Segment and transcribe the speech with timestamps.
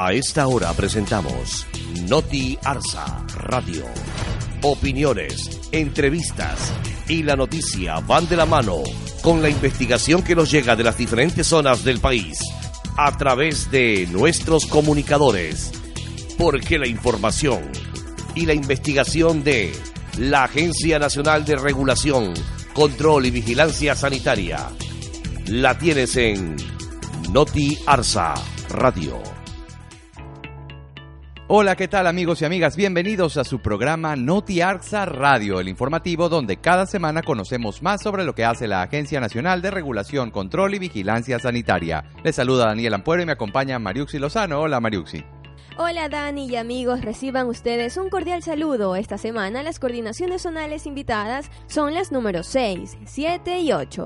[0.00, 1.66] A esta hora presentamos
[2.08, 3.84] Noti Arsa Radio.
[4.62, 6.72] Opiniones, entrevistas
[7.08, 8.84] y la noticia van de la mano
[9.22, 12.38] con la investigación que nos llega de las diferentes zonas del país
[12.96, 15.72] a través de nuestros comunicadores.
[16.38, 17.68] Porque la información
[18.36, 19.72] y la investigación de
[20.16, 22.34] la Agencia Nacional de Regulación,
[22.72, 24.68] Control y Vigilancia Sanitaria
[25.46, 26.54] la tienes en
[27.32, 28.34] Noti Arsa
[28.68, 29.37] Radio.
[31.50, 32.76] Hola, ¿qué tal amigos y amigas?
[32.76, 38.24] Bienvenidos a su programa Noti Arsa Radio, el informativo donde cada semana conocemos más sobre
[38.24, 42.04] lo que hace la Agencia Nacional de Regulación, Control y Vigilancia Sanitaria.
[42.22, 44.60] Les saluda Daniel Ampuero y me acompaña Mariuxi Lozano.
[44.60, 45.24] Hola Mariuxi.
[45.78, 48.94] Hola Dani y amigos, reciban ustedes un cordial saludo.
[48.94, 54.04] Esta semana las coordinaciones zonales invitadas son las números 6, 7 y 8.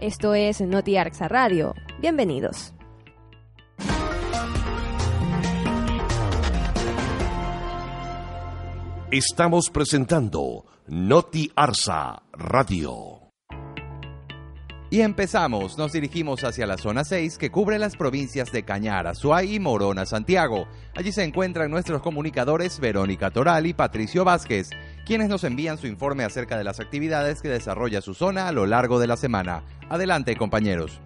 [0.00, 1.74] Esto es Noti Arsa Radio.
[2.02, 2.74] Bienvenidos.
[9.16, 13.30] Estamos presentando Noti Arsa Radio.
[14.90, 19.54] Y empezamos, nos dirigimos hacia la zona 6 que cubre las provincias de Cañara, Suay
[19.54, 20.66] y Morona, Santiago.
[20.96, 24.70] Allí se encuentran nuestros comunicadores Verónica Toral y Patricio Vázquez,
[25.06, 28.66] quienes nos envían su informe acerca de las actividades que desarrolla su zona a lo
[28.66, 29.62] largo de la semana.
[29.90, 31.00] Adelante, compañeros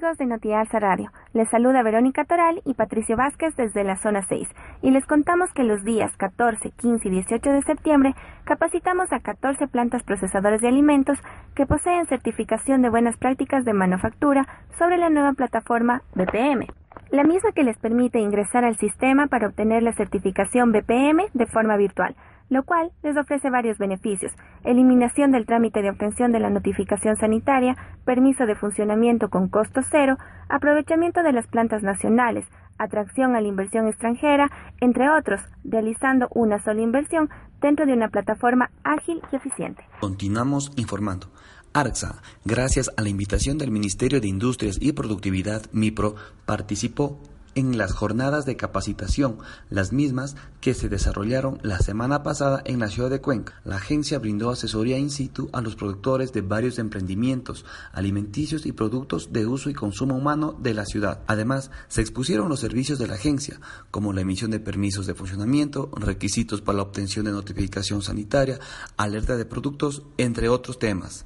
[0.00, 1.10] amigos de Notiarsa Radio.
[1.34, 4.48] Les saluda Verónica Toral y Patricio Vázquez desde la zona 6
[4.80, 9.68] y les contamos que los días 14, 15 y 18 de septiembre capacitamos a 14
[9.68, 11.18] plantas procesadoras de alimentos
[11.54, 14.46] que poseen certificación de buenas prácticas de manufactura
[14.78, 16.66] sobre la nueva plataforma BPM,
[17.10, 21.76] la misma que les permite ingresar al sistema para obtener la certificación BPM de forma
[21.76, 22.16] virtual
[22.50, 24.32] lo cual les ofrece varios beneficios,
[24.64, 30.18] eliminación del trámite de obtención de la notificación sanitaria, permiso de funcionamiento con costo cero,
[30.48, 32.44] aprovechamiento de las plantas nacionales,
[32.76, 38.70] atracción a la inversión extranjera, entre otros, realizando una sola inversión dentro de una plataforma
[38.84, 39.84] ágil y eficiente.
[40.00, 41.28] Continuamos informando.
[41.72, 47.20] ARXA, gracias a la invitación del Ministerio de Industrias y Productividad, MIPRO, participó
[47.54, 49.38] en las jornadas de capacitación,
[49.68, 53.60] las mismas que se desarrollaron la semana pasada en la ciudad de Cuenca.
[53.64, 59.32] La agencia brindó asesoría in situ a los productores de varios emprendimientos alimenticios y productos
[59.32, 61.22] de uso y consumo humano de la ciudad.
[61.26, 63.60] Además, se expusieron los servicios de la agencia,
[63.90, 68.58] como la emisión de permisos de funcionamiento, requisitos para la obtención de notificación sanitaria,
[68.96, 71.24] alerta de productos, entre otros temas.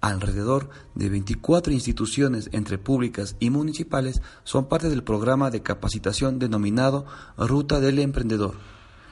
[0.00, 7.04] Alrededor de 24 instituciones entre públicas y municipales son parte del programa de capacitación denominado
[7.36, 8.54] Ruta del Emprendedor.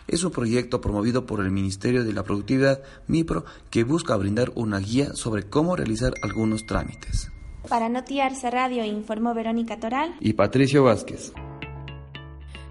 [0.07, 4.79] Es un proyecto promovido por el Ministerio de la Productividad, MIPRO, que busca brindar una
[4.79, 7.31] guía sobre cómo realizar algunos trámites.
[7.69, 11.35] Para Notiarse Radio informó Verónica Toral y Patricio Vázquez.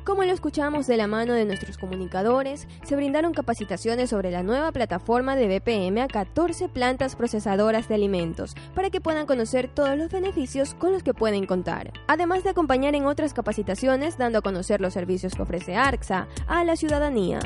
[0.08, 4.72] Como lo escuchamos de la mano de nuestros comunicadores, se brindaron capacitaciones sobre la nueva
[4.72, 10.10] plataforma de BPM a 14 plantas procesadoras de alimentos para que puedan conocer todos los
[10.10, 11.92] beneficios con los que pueden contar.
[12.08, 16.64] Además de acompañar en otras capacitaciones dando a conocer los servicios que ofrece ARXA a
[16.64, 17.42] la ciudadanía.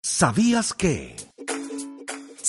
[0.00, 1.16] ¿Sabías que?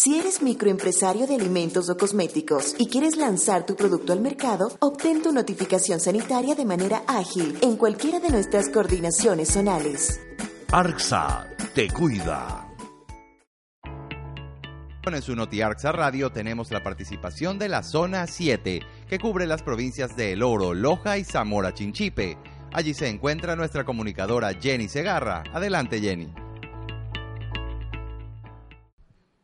[0.03, 5.21] Si eres microempresario de alimentos o cosméticos y quieres lanzar tu producto al mercado, obtén
[5.21, 10.19] tu notificación sanitaria de manera ágil en cualquiera de nuestras coordinaciones zonales.
[10.73, 12.67] ARXA te cuida.
[15.05, 19.63] En su Noti ARXA Radio tenemos la participación de la Zona 7, que cubre las
[19.63, 22.37] provincias de El Oro, Loja y Zamora Chinchipe.
[22.73, 25.45] Allí se encuentra nuestra comunicadora Jenny Segarra.
[25.53, 26.42] Adelante, Jenny.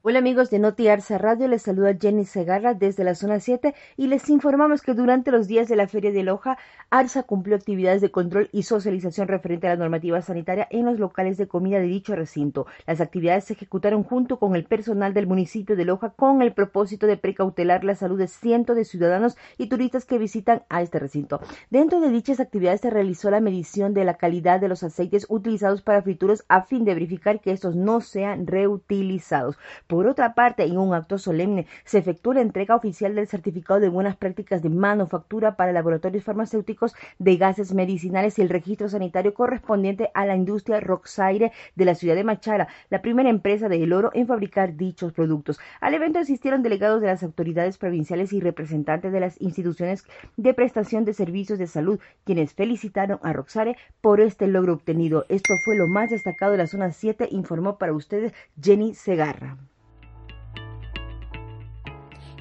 [0.09, 4.07] Hola amigos de Noti Arsa Radio, les saluda Jenny Segarra desde la zona 7 y
[4.07, 6.57] les informamos que durante los días de la Feria de Loja,
[6.89, 11.37] Arsa cumplió actividades de control y socialización referente a la normativa sanitaria en los locales
[11.37, 12.65] de comida de dicho recinto.
[12.87, 17.05] Las actividades se ejecutaron junto con el personal del municipio de Loja con el propósito
[17.05, 21.39] de precautelar la salud de cientos de ciudadanos y turistas que visitan a este recinto.
[21.69, 25.83] Dentro de dichas actividades se realizó la medición de la calidad de los aceites utilizados
[25.83, 29.59] para frituras a fin de verificar que estos no sean reutilizados.
[30.07, 34.15] Otra parte, en un acto solemne, se efectuó la entrega oficial del certificado de buenas
[34.15, 40.25] prácticas de manufactura para laboratorios farmacéuticos de gases medicinales y el registro sanitario correspondiente a
[40.25, 44.27] la industria Roxaire de la ciudad de Machara, la primera empresa de El Oro en
[44.27, 45.59] fabricar dichos productos.
[45.81, 50.05] Al evento asistieron delegados de las autoridades provinciales y representantes de las instituciones
[50.37, 55.25] de prestación de servicios de salud, quienes felicitaron a Roxaire por este logro obtenido.
[55.29, 59.57] Esto fue lo más destacado de la zona 7, informó para ustedes Jenny Segarra.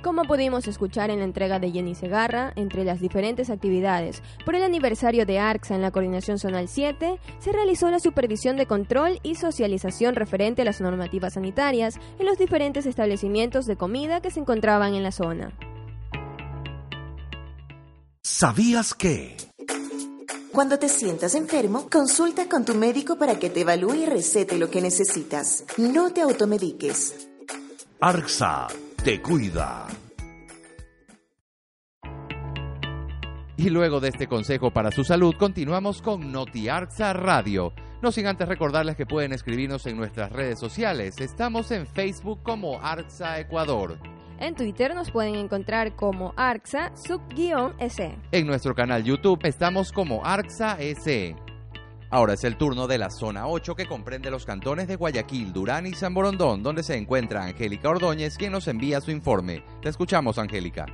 [0.02, 4.62] Como pudimos escuchar en la entrega de Jenny Segarra, entre las diferentes actividades por el
[4.62, 9.34] aniversario de ARCSA en la Coordinación Zonal 7, se realizó la supervisión de control y
[9.34, 14.94] socialización referente a las normativas sanitarias en los diferentes establecimientos de comida que se encontraban
[14.94, 15.52] en la zona.
[18.22, 19.36] ¿Sabías que?
[20.52, 24.70] Cuando te sientas enfermo, consulta con tu médico para que te evalúe y recete lo
[24.70, 25.64] que necesitas.
[25.76, 27.28] No te automediques.
[28.00, 28.68] ARCSA
[29.04, 29.86] te cuida.
[33.56, 37.72] Y luego de este consejo para su salud, continuamos con NotiArxa Radio.
[38.02, 41.20] No sin antes recordarles que pueden escribirnos en nuestras redes sociales.
[41.20, 43.98] Estamos en Facebook como Arxa Ecuador.
[44.38, 48.16] En Twitter nos pueden encontrar como Arxa sub-S.
[48.30, 51.34] En nuestro canal YouTube estamos como Arxa S.
[52.10, 55.86] Ahora es el turno de la zona 8 que comprende los cantones de Guayaquil, Durán
[55.86, 59.62] y San Borondón, donde se encuentra Angélica Ordóñez, quien nos envía su informe.
[59.82, 60.86] Te escuchamos, Angélica.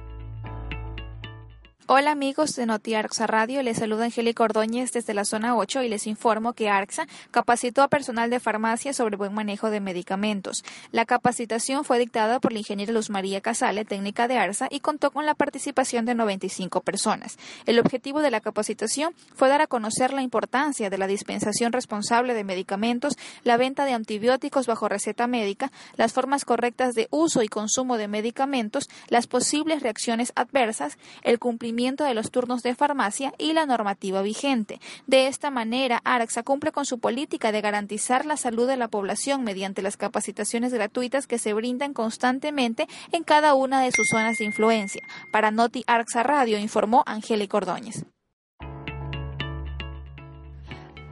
[1.86, 5.90] Hola amigos de Noti Arxa Radio, les saluda Angélica Ordóñez desde la zona 8 y
[5.90, 10.64] les informo que ARXA capacitó a personal de farmacia sobre buen manejo de medicamentos.
[10.92, 15.10] La capacitación fue dictada por la ingeniera Luz María Casale, técnica de ARSA, y contó
[15.10, 17.36] con la participación de 95 personas.
[17.66, 22.32] El objetivo de la capacitación fue dar a conocer la importancia de la dispensación responsable
[22.32, 27.48] de medicamentos, la venta de antibióticos bajo receta médica, las formas correctas de uso y
[27.48, 33.52] consumo de medicamentos, las posibles reacciones adversas, el cumplimiento de los turnos de farmacia y
[33.52, 34.80] la normativa vigente.
[35.06, 39.42] De esta manera, ARAXA cumple con su política de garantizar la salud de la población
[39.42, 44.44] mediante las capacitaciones gratuitas que se brindan constantemente en cada una de sus zonas de
[44.44, 45.02] influencia.
[45.32, 48.04] Para Noti ARXA Radio informó Angélica Ordóñez.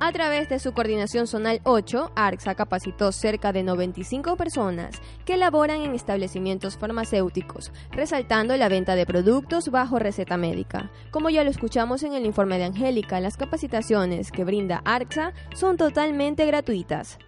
[0.05, 5.83] A través de su coordinación zonal 8, ARCSA capacitó cerca de 95 personas que laboran
[5.83, 10.91] en establecimientos farmacéuticos, resaltando la venta de productos bajo receta médica.
[11.13, 15.77] Como ya lo escuchamos en el informe de Angélica, las capacitaciones que brinda ARCSA son
[15.77, 17.21] totalmente gratuitas.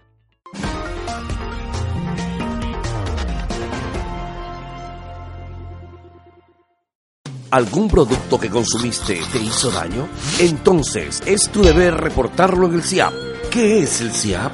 [7.55, 10.09] ¿Algún producto que consumiste te hizo daño?
[10.39, 13.13] Entonces es tu deber reportarlo en el CIAP.
[13.49, 14.51] ¿Qué es el CIAP?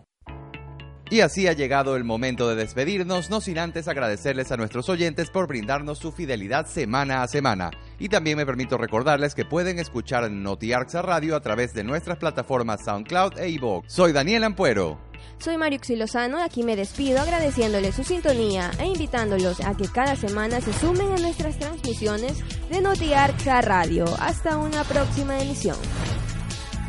[1.11, 5.31] Y así ha llegado el momento de despedirnos, no sin antes agradecerles a nuestros oyentes
[5.31, 7.70] por brindarnos su fidelidad semana a semana.
[7.99, 12.84] Y también me permito recordarles que pueden escuchar NotiArxa Radio a través de nuestras plataformas
[12.84, 13.93] SoundCloud e iVoox.
[13.93, 14.99] Soy Daniel Ampuero.
[15.39, 20.17] Soy Mario Xilozano y aquí me despido agradeciéndoles su sintonía e invitándolos a que cada
[20.17, 22.39] semana se sumen a nuestras transmisiones
[22.70, 24.06] de NotiArxa Radio.
[24.20, 25.77] Hasta una próxima emisión.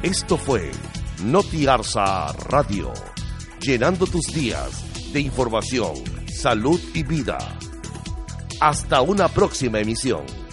[0.03, 0.71] Esto fue
[1.23, 2.93] NotiArxa Radio
[3.59, 5.93] llenando tus días de información,
[6.27, 7.37] salud y vida.
[8.59, 10.44] Hasta una próxima emisión.